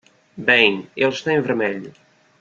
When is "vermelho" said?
1.39-1.93